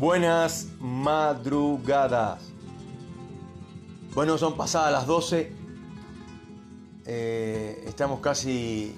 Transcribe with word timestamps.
Buenas 0.00 0.68
madrugadas. 0.80 2.40
Bueno, 4.14 4.38
son 4.38 4.56
pasadas 4.56 4.90
las 4.92 5.06
12. 5.06 5.52
Eh, 7.04 7.84
estamos 7.86 8.20
casi 8.20 8.94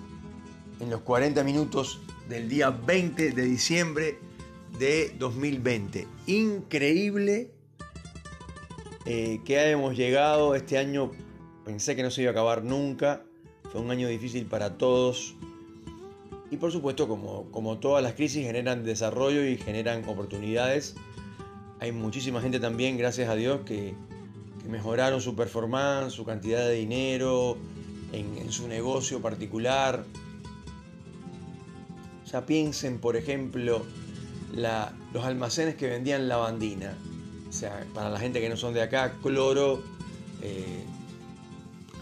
en 0.78 0.90
los 0.90 1.00
40 1.00 1.42
minutos 1.42 2.00
del 2.28 2.48
día 2.48 2.70
20 2.70 3.32
de 3.32 3.42
diciembre 3.42 4.20
de 4.78 5.12
2020. 5.18 6.06
Increíble 6.28 7.50
eh, 9.04 9.40
que 9.44 9.70
hemos 9.70 9.96
llegado 9.96 10.54
este 10.54 10.78
año. 10.78 11.10
Pensé 11.64 11.96
que 11.96 12.04
no 12.04 12.12
se 12.12 12.22
iba 12.22 12.30
a 12.30 12.32
acabar 12.32 12.62
nunca. 12.62 13.24
Fue 13.72 13.80
un 13.80 13.90
año 13.90 14.06
difícil 14.06 14.46
para 14.46 14.78
todos. 14.78 15.34
Y 16.52 16.58
por 16.58 16.70
supuesto, 16.70 17.08
como, 17.08 17.50
como 17.50 17.78
todas 17.78 18.02
las 18.02 18.12
crisis 18.12 18.44
generan 18.44 18.84
desarrollo 18.84 19.42
y 19.42 19.56
generan 19.56 20.06
oportunidades, 20.06 20.94
hay 21.80 21.92
muchísima 21.92 22.42
gente 22.42 22.60
también, 22.60 22.98
gracias 22.98 23.30
a 23.30 23.34
Dios, 23.34 23.62
que, 23.64 23.94
mejoraron 24.68 25.22
su 25.22 25.34
performance, 25.34 26.12
su 26.12 26.26
cantidad 26.26 26.60
de 26.60 26.74
dinero, 26.74 27.56
en, 28.12 28.52
su 28.52 28.68
negocio 28.68 29.22
particular. 29.22 30.04
O 32.22 32.28
sea, 32.28 32.44
piensen, 32.44 32.98
por 32.98 33.16
ejemplo, 33.16 33.86
los 34.54 35.24
almacenes 35.24 35.76
que 35.76 35.88
vendían 35.88 36.28
lavandina. 36.28 36.98
O 37.48 37.52
sea, 37.52 37.86
para 37.94 38.10
la 38.10 38.20
gente 38.20 38.42
que 38.42 38.50
no 38.50 38.58
son 38.58 38.74
de 38.74 38.82
acá, 38.82 39.14
cloro 39.22 39.82
eh, 40.42 40.84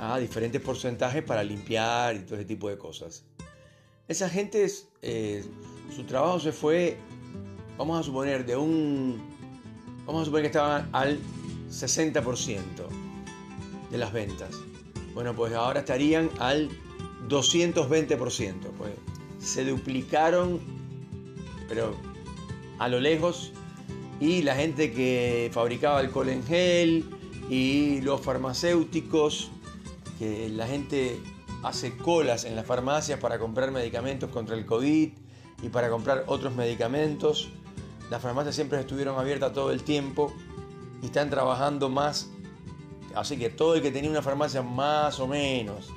a 0.01 0.19
diferentes 0.19 0.61
porcentajes 0.61 1.23
para 1.23 1.45
limpiar 1.45 2.17
y 2.17 2.19
todo 2.19 2.35
ese 2.35 2.47
tipo 2.47 2.69
de 2.69 2.77
cosas. 2.77 3.30
Esa 4.11 4.29
gente, 4.29 4.67
eh, 5.03 5.45
su 5.95 6.03
trabajo 6.03 6.41
se 6.41 6.51
fue, 6.51 6.97
vamos 7.79 8.01
a 8.01 8.03
suponer, 8.03 8.45
de 8.45 8.57
un, 8.57 9.23
vamos 10.05 10.23
a 10.23 10.25
suponer 10.25 10.43
que 10.43 10.49
estaban 10.49 10.91
al 10.93 11.21
60% 11.71 12.59
de 13.89 13.99
las 13.99 14.13
ventas. 14.13 14.51
Bueno, 15.15 15.33
pues 15.33 15.55
ahora 15.55 15.79
estarían 15.79 16.29
al 16.41 16.71
220%. 17.29 18.17
Pues 18.77 18.91
se 19.39 19.65
duplicaron, 19.65 20.59
pero 21.69 21.95
a 22.81 22.89
lo 22.89 22.99
lejos. 22.99 23.53
Y 24.19 24.43
la 24.43 24.57
gente 24.57 24.91
que 24.91 25.53
fabricaba 25.53 26.01
alcohol 26.01 26.31
en 26.31 26.43
gel 26.43 27.05
y 27.49 28.01
los 28.01 28.21
farmacéuticos, 28.23 29.53
que 30.19 30.49
la 30.49 30.67
gente 30.67 31.17
hace 31.63 31.97
colas 31.97 32.45
en 32.45 32.57
las 32.57 32.67
farmacias 32.67 33.19
para 33.21 33.39
comprar 33.39 33.71
medicamentos 33.71 34.31
contra 34.31 34.57
el 34.57 34.67
COVID 34.67 35.11
y 35.63 35.69
para 35.69 35.91
comprar 35.91 36.25
otros 36.27 36.55
medicamentos. 36.55 37.49
Las 38.11 38.23
farmacias 38.23 38.55
siempre 38.55 38.81
estuvieron 38.81 39.19
abiertas 39.19 39.53
todo 39.53 39.71
el 39.71 39.83
tiempo 39.83 40.33
y 41.03 41.07
están 41.07 41.31
trabajando 41.31 41.89
más. 41.89 42.31
Así 43.15 43.37
que 43.37 43.51
todo 43.51 43.75
el 43.75 43.83
que 43.83 43.91
tenía 43.91 44.11
una 44.11 44.23
farmacia 44.23 44.63
más 44.63 45.21
o 45.21 45.27
menos, 45.27 45.89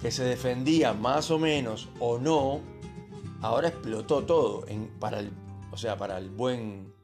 que 0.00 0.10
se 0.10 0.24
defendía 0.24 0.92
más 0.92 1.30
o 1.30 1.38
menos 1.38 1.88
o 2.00 2.18
no, 2.18 2.60
ahora 3.40 3.68
explotó 3.68 4.24
todo 4.24 4.66
para 4.98 5.20
el, 5.20 5.30
o 5.70 5.76
sea, 5.76 5.96
para 5.96 6.18
el 6.18 6.30
buen 6.30 6.94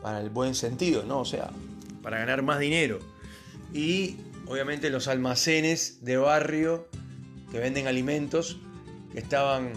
para 0.00 0.20
el 0.20 0.30
buen 0.30 0.54
sentido, 0.54 1.02
¿no? 1.04 1.20
O 1.20 1.24
sea, 1.24 1.50
para 2.02 2.18
ganar 2.18 2.42
más 2.42 2.60
dinero. 2.60 3.00
Y 3.72 4.16
obviamente 4.48 4.90
los 4.90 5.08
almacenes 5.08 6.04
de 6.04 6.16
barrio 6.16 6.88
que 7.50 7.58
venden 7.58 7.86
alimentos, 7.86 8.58
que 9.12 9.18
estaban 9.18 9.72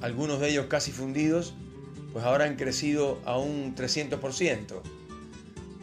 algunos 0.00 0.40
de 0.40 0.50
ellos 0.50 0.66
casi 0.66 0.92
fundidos, 0.92 1.54
pues 2.12 2.24
ahora 2.24 2.44
han 2.44 2.56
crecido 2.56 3.20
a 3.24 3.38
un 3.38 3.74
300%, 3.74 4.80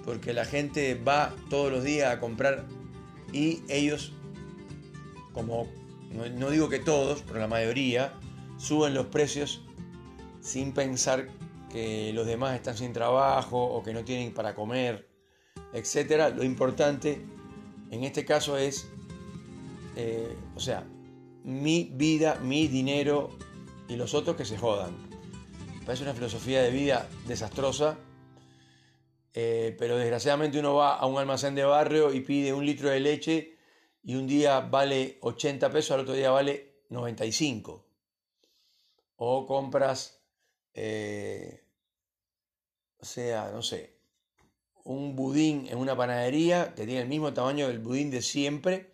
porque 0.04 0.34
la 0.34 0.46
gente 0.46 0.96
va 0.96 1.36
todos 1.50 1.72
los 1.72 1.84
días 1.84 2.14
a 2.14 2.20
comprar 2.20 2.66
y 3.32 3.62
ellos, 3.70 4.14
como 5.34 5.68
no, 6.12 6.50
digo 6.50 6.68
que 6.68 6.80
todos, 6.80 7.24
pero 7.26 7.40
la 7.40 7.48
mayoría, 7.48 8.14
suben 8.58 8.94
los 8.94 9.08
precios 9.08 9.62
sin 10.42 10.74
pensar 10.74 11.30
que 11.72 12.12
los 12.14 12.28
demás 12.28 12.56
están 12.56 12.76
sin 12.76 12.92
trabajo 12.92 13.64
o 13.64 13.82
que 13.82 13.94
no 13.94 14.04
tienen 14.04 14.34
para 14.34 14.56
comer, 14.56 15.08
etc. 15.74 16.34
Lo 16.36 16.44
importante 16.44 17.22
en 17.92 18.06
este 18.06 18.26
caso 18.26 18.58
es, 18.58 18.88
eh, 19.96 20.36
o 20.56 20.60
sea, 20.60 20.88
mi 21.44 21.92
vida, 21.94 22.36
mi 22.42 22.68
dinero 22.68 23.30
y 23.88 23.98
los 23.98 24.14
otros 24.14 24.38
que 24.38 24.46
se 24.46 24.58
jodan. 24.58 24.96
Parece 25.86 26.04
una 26.04 26.14
filosofía 26.14 26.62
de 26.62 26.72
vida 26.72 27.10
desastrosa, 27.28 27.98
eh, 29.34 29.76
pero 29.78 29.98
desgraciadamente 29.98 30.60
uno 30.60 30.76
va 30.76 30.96
a 30.96 31.06
un 31.06 31.18
almacén 31.18 31.54
de 31.54 31.66
barrio 31.66 32.14
y 32.14 32.22
pide 32.22 32.54
un 32.54 32.66
litro 32.66 32.90
de 32.90 33.00
leche 33.02 33.58
y 34.04 34.16
un 34.16 34.26
día 34.26 34.62
vale 34.62 35.18
80 35.22 35.70
pesos, 35.70 35.92
al 35.92 36.02
otro 36.02 36.14
día 36.14 36.32
vale 36.32 36.84
95. 36.90 37.86
O 39.18 39.46
compras, 39.46 40.24
eh, 40.74 41.66
o 43.00 43.06
sea, 43.06 43.52
no 43.52 43.62
sé, 43.62 44.01
un 44.84 45.16
budín 45.16 45.68
en 45.68 45.78
una 45.78 45.96
panadería 45.96 46.74
que 46.76 46.86
tiene 46.86 47.02
el 47.02 47.08
mismo 47.08 47.34
tamaño 47.34 47.68
del 47.68 47.80
budín 47.80 48.12
de 48.12 48.22
siempre. 48.22 48.94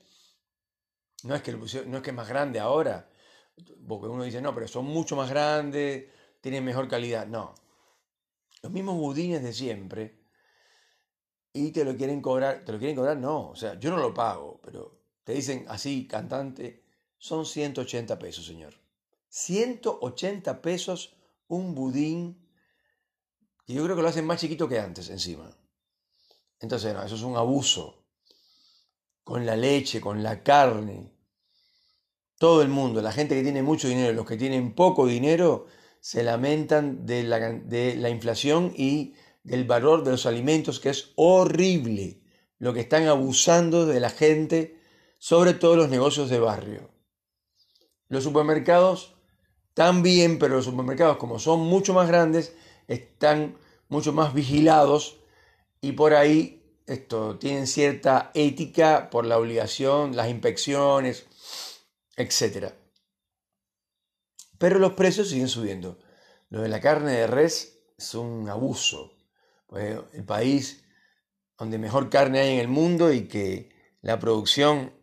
No 1.23 1.35
es 1.35 1.41
que, 1.41 1.53
no 1.53 1.65
es, 1.65 2.03
que 2.03 2.09
es 2.09 2.15
más 2.15 2.27
grande 2.27 2.59
ahora, 2.59 3.09
porque 3.87 4.07
uno 4.07 4.23
dice, 4.23 4.41
no, 4.41 4.53
pero 4.53 4.67
son 4.67 4.85
mucho 4.85 5.15
más 5.15 5.29
grandes, 5.29 6.05
tienen 6.41 6.63
mejor 6.63 6.87
calidad. 6.87 7.27
No. 7.27 7.55
Los 8.61 8.71
mismos 8.71 8.95
budines 8.95 9.43
de 9.43 9.53
siempre 9.53 10.19
y 11.53 11.71
te 11.71 11.83
lo 11.83 11.95
quieren 11.95 12.21
cobrar, 12.21 12.63
te 12.63 12.71
lo 12.71 12.77
quieren 12.77 12.95
cobrar, 12.95 13.17
no, 13.17 13.49
o 13.49 13.55
sea, 13.55 13.79
yo 13.79 13.89
no 13.89 13.97
lo 13.97 14.13
pago, 14.13 14.59
pero 14.63 14.99
te 15.23 15.33
dicen 15.33 15.65
así, 15.69 16.07
cantante, 16.07 16.83
son 17.17 17.45
180 17.45 18.19
pesos, 18.19 18.45
señor. 18.45 18.75
180 19.29 20.61
pesos 20.61 21.15
un 21.47 21.73
budín, 21.73 22.47
y 23.65 23.73
yo 23.73 23.83
creo 23.83 23.95
que 23.95 24.01
lo 24.01 24.07
hacen 24.07 24.25
más 24.25 24.39
chiquito 24.39 24.69
que 24.69 24.79
antes 24.79 25.09
encima. 25.09 25.49
Entonces, 26.59 26.93
no, 26.93 27.03
eso 27.03 27.15
es 27.15 27.21
un 27.21 27.35
abuso. 27.35 28.05
Con 29.23 29.45
la 29.45 29.55
leche, 29.55 30.01
con 30.01 30.23
la 30.23 30.43
carne. 30.43 31.13
Todo 32.37 32.61
el 32.61 32.69
mundo, 32.69 33.01
la 33.01 33.11
gente 33.11 33.35
que 33.35 33.43
tiene 33.43 33.63
mucho 33.63 33.87
dinero, 33.87 34.13
los 34.13 34.25
que 34.25 34.37
tienen 34.37 34.75
poco 34.75 35.07
dinero, 35.07 35.65
se 35.99 36.23
lamentan 36.23 37.05
de 37.05 37.23
la, 37.23 37.39
de 37.51 37.95
la 37.95 38.09
inflación 38.09 38.73
y 38.75 39.15
del 39.43 39.65
valor 39.65 40.03
de 40.03 40.11
los 40.11 40.25
alimentos, 40.25 40.79
que 40.79 40.89
es 40.89 41.13
horrible 41.15 42.21
lo 42.59 42.73
que 42.73 42.81
están 42.81 43.07
abusando 43.07 43.85
de 43.85 43.99
la 43.99 44.09
gente, 44.09 44.79
sobre 45.17 45.53
todo 45.53 45.75
los 45.75 45.89
negocios 45.89 46.29
de 46.29 46.39
barrio. 46.39 46.89
Los 48.07 48.23
supermercados 48.23 49.15
también, 49.73 50.39
pero 50.39 50.55
los 50.55 50.65
supermercados 50.65 51.17
como 51.17 51.39
son 51.39 51.61
mucho 51.61 51.93
más 51.93 52.07
grandes, 52.07 52.55
están 52.87 53.57
mucho 53.89 54.13
más 54.13 54.33
vigilados 54.33 55.17
y 55.81 55.93
por 55.93 56.13
ahí 56.13 56.57
esto, 56.87 57.37
tienen 57.37 57.67
cierta 57.67 58.31
ética 58.33 59.09
por 59.09 59.25
la 59.25 59.37
obligación, 59.37 60.15
las 60.15 60.29
inspecciones, 60.29 61.27
etc. 62.15 62.73
Pero 64.57 64.79
los 64.79 64.93
precios 64.93 65.29
siguen 65.29 65.49
subiendo. 65.49 65.99
Lo 66.49 66.61
de 66.61 66.69
la 66.69 66.79
carne 66.79 67.11
de 67.11 67.27
res 67.27 67.83
es 67.97 68.15
un 68.15 68.49
abuso. 68.49 69.11
Pues, 69.67 69.99
el 70.13 70.23
país 70.23 70.85
donde 71.57 71.77
mejor 71.77 72.09
carne 72.09 72.39
hay 72.39 72.53
en 72.53 72.59
el 72.59 72.69
mundo 72.69 73.11
y 73.11 73.27
que 73.27 73.69
la 74.01 74.17
producción 74.17 74.93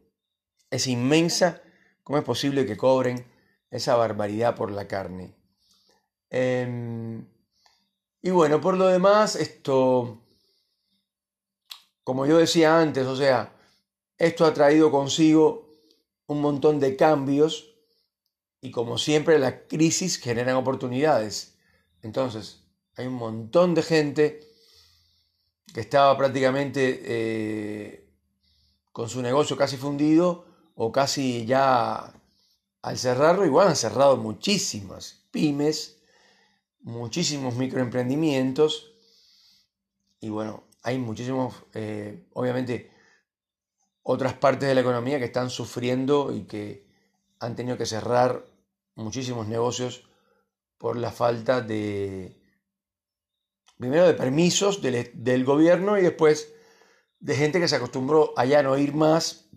es 0.70 0.86
inmensa, 0.86 1.60
¿cómo 2.02 2.18
es 2.18 2.24
posible 2.24 2.64
que 2.64 2.78
cobren 2.78 3.26
esa 3.70 3.94
barbaridad 3.96 4.56
por 4.56 4.70
la 4.70 4.88
carne? 4.88 5.36
Em, 6.30 7.28
y 8.22 8.30
bueno, 8.30 8.60
por 8.60 8.78
lo 8.78 8.86
demás, 8.86 9.36
esto 9.36 10.23
como 12.04 12.26
yo 12.26 12.38
decía 12.38 12.80
antes, 12.80 13.06
o 13.06 13.16
sea, 13.16 13.56
esto 14.18 14.44
ha 14.44 14.54
traído 14.54 14.90
consigo 14.90 15.80
un 16.26 16.40
montón 16.40 16.78
de 16.78 16.96
cambios 16.96 17.74
y 18.60 18.70
como 18.70 18.98
siempre 18.98 19.38
las 19.38 19.54
crisis 19.68 20.18
generan 20.18 20.56
oportunidades. 20.56 21.56
Entonces, 22.02 22.62
hay 22.96 23.06
un 23.06 23.14
montón 23.14 23.74
de 23.74 23.82
gente 23.82 24.40
que 25.72 25.80
estaba 25.80 26.16
prácticamente 26.16 27.02
eh, 27.04 28.08
con 28.92 29.08
su 29.08 29.20
negocio 29.20 29.56
casi 29.56 29.76
fundido 29.76 30.46
o 30.76 30.92
casi 30.92 31.46
ya 31.46 32.14
al 32.82 32.98
cerrarlo, 32.98 33.46
igual 33.46 33.68
han 33.68 33.76
cerrado 33.76 34.16
muchísimas 34.18 35.24
pymes, 35.30 35.98
muchísimos 36.80 37.54
microemprendimientos 37.56 38.92
y 40.20 40.28
bueno, 40.28 40.63
hay 40.84 40.98
muchísimos, 40.98 41.64
eh, 41.72 42.28
obviamente, 42.34 42.92
otras 44.02 44.34
partes 44.34 44.68
de 44.68 44.74
la 44.74 44.82
economía 44.82 45.18
que 45.18 45.24
están 45.24 45.48
sufriendo 45.48 46.30
y 46.30 46.42
que 46.42 46.86
han 47.40 47.56
tenido 47.56 47.78
que 47.78 47.86
cerrar 47.86 48.44
muchísimos 48.94 49.48
negocios 49.48 50.06
por 50.76 50.98
la 50.98 51.10
falta 51.10 51.62
de, 51.62 52.38
primero 53.78 54.06
de 54.06 54.12
permisos 54.12 54.82
del, 54.82 55.10
del, 55.14 55.44
gobierno 55.46 55.98
y 55.98 56.02
después 56.02 56.52
de 57.18 57.34
gente 57.34 57.60
que 57.60 57.68
se 57.68 57.76
acostumbró 57.76 58.34
a 58.36 58.44
ya 58.44 58.62
no 58.62 58.76
ir 58.76 58.94
más 58.94 59.48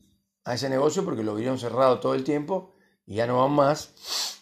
a 0.46 0.54
ese 0.54 0.70
negocio 0.70 1.04
porque 1.04 1.24
lo 1.24 1.36
vieron 1.36 1.60
cerrado 1.60 2.00
todo 2.00 2.16
el 2.16 2.24
tiempo 2.24 2.74
y 3.06 3.16
ya 3.16 3.28
no 3.28 3.42
van 3.42 3.52
más. 3.52 4.40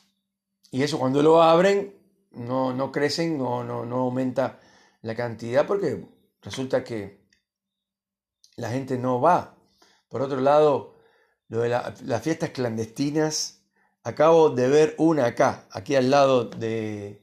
Y 0.69 0.83
eso 0.83 0.99
cuando 0.99 1.23
lo 1.23 1.41
abren 1.41 1.95
no, 2.29 2.75
no 2.75 2.91
crecen, 2.91 3.39
no, 3.39 3.63
no, 3.63 3.87
no 3.87 4.01
aumenta 4.01 4.59
la 5.01 5.15
cantidad 5.15 5.65
porque 5.65 6.14
resulta 6.45 6.83
que 6.83 7.25
la 8.55 8.69
gente 8.69 8.97
no 8.97 9.19
va. 9.19 9.57
Por 10.07 10.21
otro 10.21 10.39
lado, 10.39 10.95
lo 11.49 11.59
de 11.59 11.69
las 11.69 12.21
fiestas 12.21 12.51
clandestinas, 12.51 13.63
acabo 14.03 14.51
de 14.51 14.69
ver 14.69 14.95
una 14.97 15.25
acá, 15.25 15.67
aquí 15.71 15.95
al 15.95 16.09
lado 16.09 16.45
de, 16.45 17.21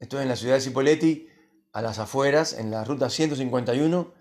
estoy 0.00 0.22
en 0.22 0.28
la 0.28 0.36
ciudad 0.36 0.56
de 0.56 0.60
Cipolletti, 0.60 1.28
a 1.72 1.80
las 1.80 1.98
afueras, 1.98 2.52
en 2.54 2.70
la 2.70 2.84
ruta 2.84 3.08
151, 3.08 4.12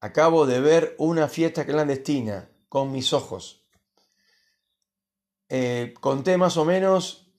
acabo 0.00 0.46
de 0.46 0.60
ver 0.60 0.94
una 0.98 1.26
fiesta 1.26 1.64
clandestina 1.64 2.50
con 2.68 2.92
mis 2.92 3.12
ojos. 3.12 3.64
Eh, 5.48 5.94
conté 6.00 6.36
más 6.36 6.58
o 6.58 6.66
menos 6.66 7.32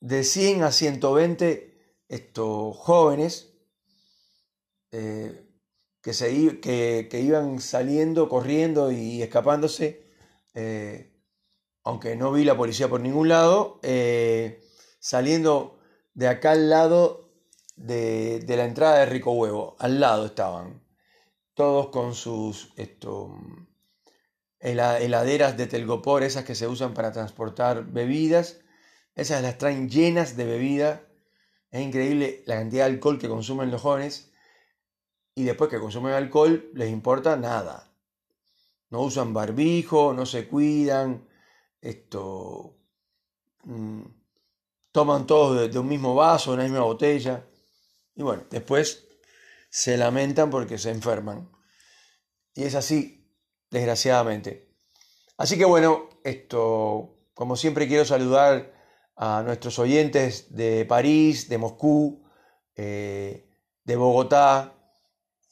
de 0.00 0.24
100 0.24 0.62
a 0.64 0.72
120 0.72 2.04
estos 2.08 2.76
jóvenes 2.76 3.57
eh, 4.92 5.44
que, 6.00 6.12
se, 6.14 6.60
que, 6.60 7.20
iban 7.20 7.60
saliendo, 7.60 8.28
corriendo 8.28 8.90
y 8.90 9.22
escapándose, 9.22 10.06
eh, 10.54 11.12
aunque 11.84 12.16
no 12.16 12.32
vi 12.32 12.44
la 12.44 12.56
policía 12.56 12.88
por 12.88 13.00
ningún 13.00 13.28
lado, 13.28 13.80
eh, 13.82 14.60
saliendo 15.00 15.78
de 16.14 16.28
acá 16.28 16.52
al 16.52 16.70
lado 16.70 17.30
de, 17.76 18.44
la 18.48 18.64
entrada 18.64 18.98
de 18.98 19.06
Rico 19.06 19.32
Huevo, 19.32 19.76
al 19.78 20.00
lado 20.00 20.26
estaban, 20.26 20.82
todos 21.54 21.88
con 21.88 22.14
sus 22.14 22.72
esto, 22.76 23.36
heladeras 24.60 25.56
de 25.56 25.66
telgopor, 25.66 26.22
esas 26.22 26.44
que 26.44 26.54
se 26.54 26.66
usan 26.66 26.94
para 26.94 27.12
transportar 27.12 27.84
bebidas, 27.84 28.60
esas 29.14 29.42
las 29.42 29.58
traen 29.58 29.88
llenas 29.88 30.36
de 30.36 30.44
bebida, 30.44 31.02
es 31.70 31.82
increíble 31.82 32.42
la 32.46 32.56
cantidad 32.56 32.86
de 32.86 32.92
alcohol 32.92 33.18
que 33.18 33.28
consumen 33.28 33.70
los 33.70 33.82
jóvenes, 33.82 34.32
y 35.38 35.44
después 35.44 35.70
que 35.70 35.78
consumen 35.78 36.14
alcohol 36.14 36.68
les 36.74 36.90
importa 36.90 37.36
nada. 37.36 37.92
No 38.90 39.02
usan 39.02 39.32
barbijo, 39.32 40.12
no 40.12 40.26
se 40.26 40.48
cuidan, 40.48 41.28
esto, 41.80 42.76
mm, 43.62 44.02
toman 44.90 45.28
todos 45.28 45.70
de, 45.70 45.78
un 45.78 45.86
mismo 45.86 46.16
vaso, 46.16 46.54
una 46.54 46.64
misma 46.64 46.80
botella. 46.80 47.46
Y 48.16 48.22
bueno, 48.24 48.42
después 48.50 49.06
se 49.70 49.96
lamentan 49.96 50.50
porque 50.50 50.76
se 50.76 50.90
enferman. 50.90 51.48
Y 52.52 52.64
es 52.64 52.74
así, 52.74 53.32
desgraciadamente. 53.70 54.74
Así 55.36 55.56
que 55.56 55.66
bueno, 55.66 56.08
esto, 56.24 57.16
como 57.32 57.54
siempre 57.54 57.86
quiero 57.86 58.04
saludar 58.04 58.74
a 59.14 59.44
nuestros 59.44 59.78
oyentes 59.78 60.52
de 60.56 60.84
París, 60.84 61.48
de 61.48 61.58
Moscú, 61.58 62.28
eh, 62.74 63.48
de 63.84 63.96
Bogotá, 63.96 64.77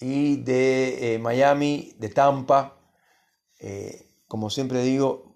y 0.01 0.37
de 0.37 1.15
eh, 1.15 1.19
Miami, 1.19 1.95
de 1.99 2.09
Tampa. 2.09 2.79
Eh, 3.59 4.23
como 4.27 4.51
siempre 4.51 4.83
digo, 4.83 5.35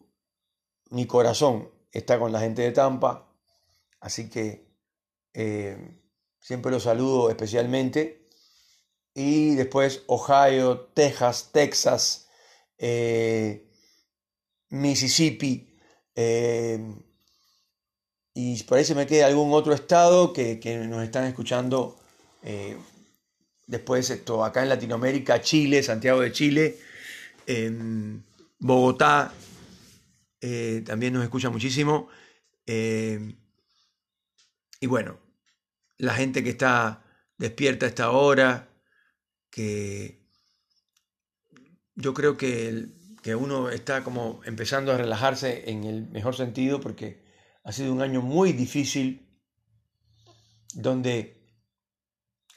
mi 0.90 1.06
corazón 1.06 1.70
está 1.92 2.18
con 2.18 2.32
la 2.32 2.40
gente 2.40 2.62
de 2.62 2.72
Tampa, 2.72 3.32
así 4.00 4.28
que 4.28 4.68
eh, 5.32 6.00
siempre 6.40 6.72
los 6.72 6.82
saludo 6.84 7.30
especialmente. 7.30 8.28
Y 9.14 9.54
después 9.54 10.02
Ohio, 10.06 10.90
Texas, 10.94 11.50
Texas, 11.52 12.28
Mississippi. 14.68 15.66
y 18.34 18.56
se 18.56 18.94
me 18.94 19.06
queda 19.06 19.26
algún 19.26 19.52
otro 19.52 19.74
estado 19.74 20.32
que, 20.32 20.60
que 20.60 20.78
nos 20.78 21.02
están 21.02 21.24
escuchando 21.24 21.98
Después 23.70 24.10
esto, 24.10 24.44
acá 24.44 24.64
en 24.64 24.68
Latinoamérica, 24.68 25.40
Chile, 25.40 25.80
Santiago 25.84 26.20
de 26.22 26.32
Chile, 26.32 26.76
en 27.46 28.24
Bogotá, 28.58 29.32
eh, 30.40 30.82
también 30.84 31.12
nos 31.12 31.22
escucha 31.22 31.50
muchísimo. 31.50 32.08
Eh, 32.66 33.36
y 34.80 34.86
bueno, 34.88 35.20
la 35.98 36.14
gente 36.14 36.42
que 36.42 36.50
está 36.50 37.04
despierta 37.38 37.86
a 37.86 37.90
esta 37.90 38.10
hora, 38.10 38.68
que 39.50 40.26
yo 41.94 42.12
creo 42.12 42.36
que, 42.36 42.86
que 43.22 43.36
uno 43.36 43.70
está 43.70 44.02
como 44.02 44.40
empezando 44.46 44.90
a 44.90 44.96
relajarse 44.96 45.70
en 45.70 45.84
el 45.84 46.08
mejor 46.08 46.34
sentido 46.34 46.80
porque 46.80 47.22
ha 47.62 47.70
sido 47.70 47.92
un 47.92 48.02
año 48.02 48.20
muy 48.20 48.52
difícil 48.52 49.28
donde 50.74 51.39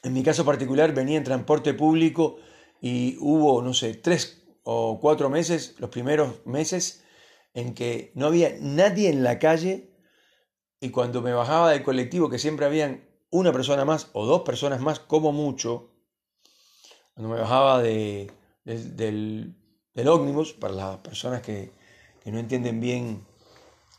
en 0.04 0.12
mi 0.12 0.22
caso 0.22 0.44
particular 0.44 0.94
venía 0.94 1.16
en 1.16 1.24
transporte 1.24 1.74
público 1.74 2.36
y 2.80 3.16
hubo, 3.20 3.62
no 3.62 3.72
sé, 3.72 3.94
tres 3.94 4.42
o 4.62 5.00
cuatro 5.00 5.30
meses, 5.30 5.74
los 5.78 5.90
primeros 5.90 6.44
meses, 6.44 7.02
en 7.54 7.74
que 7.74 8.12
no 8.14 8.26
había 8.26 8.54
nadie 8.60 9.08
en 9.08 9.24
la 9.24 9.38
calle 9.38 9.90
y 10.80 10.90
cuando 10.90 11.22
me 11.22 11.32
bajaba 11.32 11.70
del 11.70 11.82
colectivo, 11.82 12.28
que 12.28 12.38
siempre 12.38 12.66
habían 12.66 13.08
una 13.30 13.52
persona 13.52 13.86
más 13.86 14.10
o 14.12 14.26
dos 14.26 14.42
personas 14.42 14.80
más 14.80 15.00
como 15.00 15.32
mucho, 15.32 15.90
cuando 17.14 17.34
me 17.34 17.40
bajaba 17.40 17.82
de, 17.82 18.30
del, 18.64 19.56
del 19.94 20.08
ómnibus, 20.08 20.52
para 20.52 20.74
las 20.74 20.98
personas 20.98 21.40
que, 21.40 21.72
que, 22.22 22.30
no 22.30 22.38
entienden 22.38 22.80
bien 22.80 23.26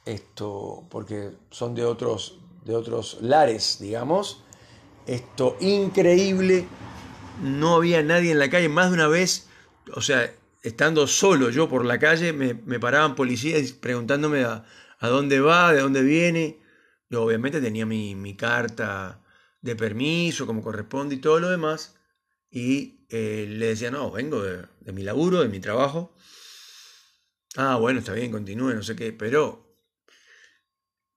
esto, 0.06 0.86
porque 0.90 1.32
son 1.50 1.74
de 1.74 1.86
otros, 1.86 2.40
de 2.64 2.76
otros 2.76 3.18
lares, 3.22 3.80
digamos, 3.80 4.45
esto 5.08 5.58
increíble, 5.60 6.68
no 7.42 7.76
había 7.76 8.02
nadie 8.04 8.32
en 8.32 8.40
la 8.40 8.50
calle, 8.50 8.70
más 8.70 8.90
de 8.90 8.96
una 8.96 9.08
vez, 9.08 9.48
o 9.94 10.02
sea, 10.02 10.34
estando 10.64 11.08
solo 11.08 11.50
yo 11.50 11.70
por 11.70 11.86
la 11.86 12.00
calle, 12.00 12.34
me, 12.34 12.56
paraban 12.80 13.16
policías 13.16 13.72
preguntándome 13.74 14.44
a, 14.44 14.66
dónde 15.02 15.40
va, 15.40 15.72
de 15.74 15.82
dónde 15.82 16.02
viene. 16.02 16.60
Yo 17.10 17.24
obviamente 17.24 17.62
tenía 17.62 17.86
mi, 17.86 18.36
carta 18.36 19.22
de 19.62 19.76
permiso, 19.76 20.48
como 20.48 20.64
corresponde 20.64 21.16
y 21.16 21.20
todo 21.20 21.40
lo 21.40 21.50
demás, 21.50 21.96
y 22.50 23.06
eh, 23.10 23.46
le 23.48 23.68
decía, 23.68 23.92
no, 23.92 24.12
vengo 24.12 24.42
de, 24.42 24.66
de 24.80 24.92
mi 24.92 25.04
laburo, 25.04 25.42
de 25.42 25.50
mi 25.50 25.60
trabajo. 25.60 26.16
Ah, 27.56 27.78
bueno, 27.78 28.00
está 28.00 28.14
bien, 28.14 28.32
continúe, 28.32 28.74
no 28.74 28.84
sé 28.84 28.96
qué, 28.96 29.14
pero 29.14 29.78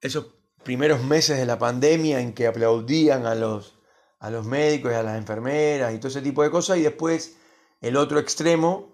esos 0.01 0.27
primeros 0.63 1.03
meses 1.03 1.39
de 1.39 1.47
la 1.47 1.59
pandemia 1.59 2.21
en 2.21 2.35
que 2.35 2.47
aplaudían 2.47 3.27
a 3.27 3.35
los 3.35 3.78
a 4.21 4.31
los 4.31 4.47
médicos 4.47 4.93
y 4.93 4.95
a 4.95 5.03
las 5.03 5.17
enfermeras 5.17 5.95
y 5.95 5.99
todo 5.99 6.09
ese 6.09 6.23
tipo 6.23 6.43
de 6.43 6.51
cosas, 6.51 6.79
y 6.79 6.83
después 6.83 7.37
el 7.81 7.97
otro 7.97 8.19
extremo, 8.19 8.93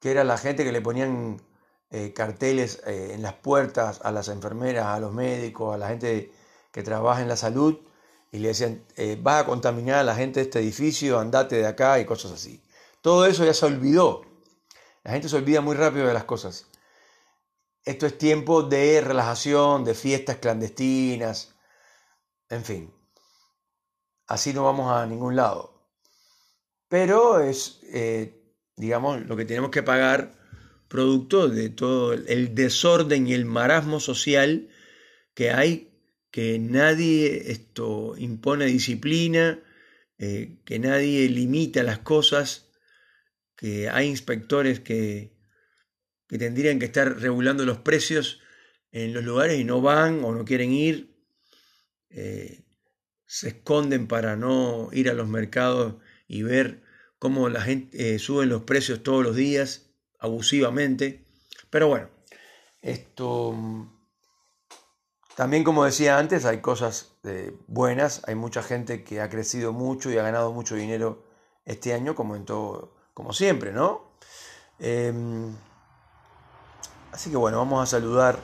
que 0.00 0.10
era 0.10 0.24
la 0.24 0.38
gente 0.38 0.64
que 0.64 0.72
le 0.72 0.80
ponían 0.80 1.42
eh, 1.90 2.12
carteles 2.12 2.80
eh, 2.86 3.12
en 3.14 3.22
las 3.22 3.34
puertas 3.34 4.00
a 4.04 4.12
las 4.12 4.28
enfermeras, 4.28 4.86
a 4.86 5.00
los 5.00 5.12
médicos, 5.12 5.74
a 5.74 5.78
la 5.78 5.88
gente 5.88 6.32
que 6.72 6.82
trabaja 6.82 7.22
en 7.22 7.28
la 7.28 7.36
salud, 7.36 7.78
y 8.32 8.38
le 8.38 8.48
decían, 8.48 8.84
eh, 8.96 9.18
vas 9.20 9.42
a 9.42 9.46
contaminar 9.46 9.96
a 9.98 10.04
la 10.04 10.14
gente 10.14 10.40
de 10.40 10.44
este 10.44 10.60
edificio, 10.60 11.18
andate 11.18 11.56
de 11.56 11.66
acá 11.66 11.98
y 11.98 12.04
cosas 12.04 12.32
así. 12.32 12.62
Todo 13.02 13.26
eso 13.26 13.44
ya 13.44 13.54
se 13.54 13.66
olvidó. 13.66 14.22
La 15.02 15.12
gente 15.12 15.28
se 15.28 15.36
olvida 15.36 15.60
muy 15.60 15.74
rápido 15.74 16.06
de 16.06 16.14
las 16.14 16.24
cosas. 16.24 16.66
Esto 17.84 18.06
es 18.06 18.18
tiempo 18.18 18.62
de 18.62 19.00
relajación, 19.00 19.84
de 19.84 19.94
fiestas 19.94 20.36
clandestinas, 20.36 21.54
en 22.50 22.64
fin 22.64 22.99
así 24.30 24.54
no 24.54 24.62
vamos 24.62 24.90
a 24.92 25.06
ningún 25.06 25.34
lado. 25.34 25.90
Pero 26.88 27.40
es, 27.40 27.80
eh, 27.92 28.32
digamos, 28.76 29.26
lo 29.26 29.36
que 29.36 29.44
tenemos 29.44 29.70
que 29.70 29.82
pagar 29.82 30.32
producto 30.88 31.48
de 31.48 31.68
todo 31.68 32.12
el 32.12 32.54
desorden 32.54 33.26
y 33.26 33.34
el 33.34 33.44
marasmo 33.44 33.98
social 33.98 34.68
que 35.34 35.50
hay, 35.50 35.90
que 36.30 36.60
nadie 36.60 37.50
esto 37.50 38.14
impone 38.16 38.66
disciplina, 38.66 39.60
eh, 40.18 40.60
que 40.64 40.78
nadie 40.78 41.28
limita 41.28 41.82
las 41.82 41.98
cosas, 41.98 42.70
que 43.56 43.88
hay 43.88 44.06
inspectores 44.06 44.78
que, 44.78 45.32
que 46.28 46.38
tendrían 46.38 46.78
que 46.78 46.86
estar 46.86 47.18
regulando 47.18 47.64
los 47.66 47.78
precios 47.78 48.40
en 48.92 49.12
los 49.12 49.24
lugares 49.24 49.58
y 49.58 49.64
no 49.64 49.80
van 49.80 50.22
o 50.22 50.32
no 50.32 50.44
quieren 50.44 50.72
ir. 50.72 51.16
Eh, 52.10 52.64
se 53.30 53.50
esconden 53.50 54.08
para 54.08 54.34
no 54.34 54.88
ir 54.90 55.08
a 55.08 55.14
los 55.14 55.28
mercados 55.28 55.94
y 56.26 56.42
ver 56.42 56.82
cómo 57.20 57.48
la 57.48 57.60
gente 57.60 58.16
eh, 58.16 58.18
los 58.26 58.62
precios 58.62 59.04
todos 59.04 59.22
los 59.22 59.36
días 59.36 59.92
abusivamente. 60.18 61.24
Pero 61.70 61.86
bueno, 61.86 62.08
esto 62.82 63.54
también, 65.36 65.62
como 65.62 65.84
decía 65.84 66.18
antes, 66.18 66.44
hay 66.44 66.60
cosas 66.60 67.12
eh, 67.22 67.56
buenas, 67.68 68.22
hay 68.26 68.34
mucha 68.34 68.64
gente 68.64 69.04
que 69.04 69.20
ha 69.20 69.30
crecido 69.30 69.72
mucho 69.72 70.10
y 70.10 70.18
ha 70.18 70.22
ganado 70.22 70.50
mucho 70.50 70.74
dinero 70.74 71.24
este 71.64 71.94
año, 71.94 72.16
como 72.16 72.34
en 72.34 72.44
todo, 72.44 72.96
como 73.14 73.32
siempre, 73.32 73.70
¿no? 73.70 74.10
Em, 74.80 75.54
así 77.12 77.30
que 77.30 77.36
bueno, 77.36 77.58
vamos 77.58 77.80
a 77.80 77.86
saludar 77.86 78.40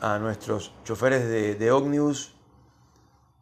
a 0.00 0.18
nuestros 0.18 0.72
choferes 0.84 1.28
de, 1.28 1.54
de 1.54 1.70
Ognius, 1.70 2.35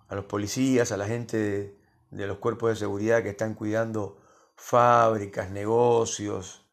a 0.09 0.15
los 0.15 0.25
policías, 0.27 0.93
a 0.93 0.97
la 0.97 1.07
gente 1.07 1.79
de, 2.11 2.27
los 2.27 2.39
cuerpos 2.39 2.71
de 2.71 2.77
seguridad 2.77 3.23
que 3.23 3.31
están 3.31 3.55
cuidando 3.55 4.21
fábricas, 4.57 5.51
negocios, 5.51 6.67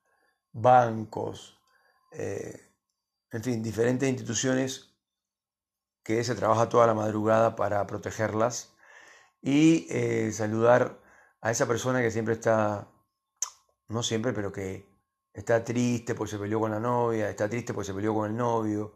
bancos, 0.52 1.60
eh, 2.12 2.70
en 3.32 3.44
fin, 3.44 3.64
diferentes 3.64 4.10
instituciones 4.10 4.94
que 6.04 6.24
se 6.24 6.36
trabaja 6.36 6.70
toda 6.70 6.88
la 6.88 6.94
madrugada 6.94 7.56
para 7.56 7.86
protegerlas 7.88 8.74
y 9.42 9.88
eh, 9.90 10.32
saludar 10.32 11.00
a 11.42 11.52
esa 11.52 11.68
persona 11.68 12.02
que 12.02 12.12
siempre 12.12 12.34
está, 12.34 12.88
no 13.88 14.04
siempre, 14.04 14.34
pero 14.34 14.52
que 14.52 14.86
está 15.34 15.64
triste 15.64 16.16
porque 16.16 16.32
se 16.32 16.40
peleó 16.40 16.60
con 16.60 16.72
la 16.72 16.80
novia, 16.80 17.30
está 17.30 17.50
triste 17.50 17.74
porque 17.74 17.88
se 17.88 17.94
peleó 17.94 18.14
con 18.14 18.30
el 18.30 18.38
novio, 18.38 18.96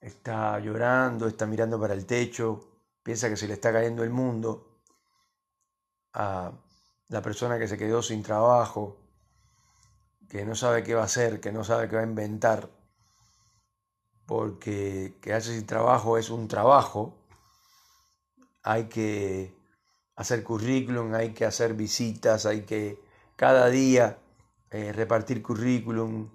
está 0.00 0.58
llorando, 0.60 1.26
está 1.26 1.46
mirando 1.46 1.80
para 1.80 1.94
el 1.94 2.06
techo, 2.06 2.77
piensa 3.02 3.28
que 3.28 3.36
se 3.36 3.46
le 3.46 3.54
está 3.54 3.72
cayendo 3.72 4.02
el 4.02 4.10
mundo, 4.10 4.82
a 6.12 6.52
la 7.08 7.22
persona 7.22 7.58
que 7.58 7.68
se 7.68 7.78
quedó 7.78 8.02
sin 8.02 8.22
trabajo, 8.22 8.98
que 10.28 10.44
no 10.44 10.54
sabe 10.54 10.82
qué 10.82 10.94
va 10.94 11.02
a 11.02 11.06
hacer, 11.06 11.40
que 11.40 11.52
no 11.52 11.64
sabe 11.64 11.88
qué 11.88 11.96
va 11.96 12.02
a 12.02 12.06
inventar, 12.06 12.68
porque 14.26 15.16
quedarse 15.22 15.54
sin 15.54 15.66
trabajo 15.66 16.18
es 16.18 16.28
un 16.28 16.48
trabajo, 16.48 17.16
hay 18.62 18.84
que 18.88 19.56
hacer 20.16 20.42
currículum, 20.42 21.14
hay 21.14 21.32
que 21.32 21.46
hacer 21.46 21.74
visitas, 21.74 22.44
hay 22.44 22.62
que 22.62 23.00
cada 23.36 23.68
día 23.70 24.18
eh, 24.70 24.92
repartir 24.92 25.40
currículum, 25.42 26.28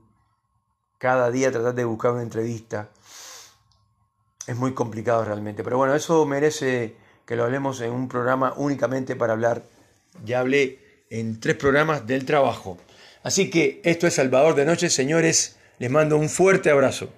cada 0.98 1.30
día 1.30 1.52
tratar 1.52 1.76
de 1.76 1.86
buscar 1.86 2.14
una 2.14 2.24
entrevista. 2.24 2.90
Es 4.48 4.56
muy 4.56 4.74
complicado 4.74 5.24
realmente, 5.24 5.64
pero 5.64 5.78
bueno, 5.78 5.96
eso 5.96 6.26
merece 6.26 6.96
que 7.26 7.36
lo 7.36 7.46
hablemos 7.46 7.80
en 7.82 7.92
un 7.92 8.08
programa 8.08 8.54
únicamente 8.58 9.16
para 9.16 9.34
hablar. 9.34 9.64
Ya 10.26 10.40
hablé 10.40 10.80
en 11.10 11.40
tres 11.40 11.56
programas 11.56 12.06
del 12.06 12.26
trabajo. 12.26 12.78
Así 13.24 13.50
que 13.50 13.80
esto 13.84 14.06
es 14.06 14.16
Salvador 14.16 14.56
de 14.56 14.66
Noche, 14.66 14.90
señores. 14.90 15.56
Les 15.80 15.90
mando 15.90 16.18
un 16.18 16.30
fuerte 16.30 16.70
abrazo. 16.70 17.10